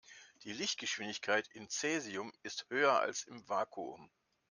[0.45, 4.09] Die Lichtgeschwindigkeit in Cäsium ist höher als im Vakuum.